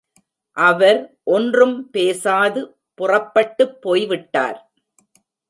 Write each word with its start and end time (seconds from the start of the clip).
அவர் 0.57 0.99
ஒன்றும் 1.27 1.89
பேசாது 1.89 2.63
புறப்பட்டுப் 2.93 3.77
போய்விட்டார். 3.81 4.59